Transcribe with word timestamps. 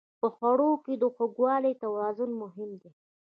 په 0.19 0.27
خوړو 0.35 0.71
کې 0.83 0.93
د 1.01 1.03
خوږوالي 1.15 1.73
توازن 1.83 2.29
مهم 2.41 2.69
دی. 2.81 2.91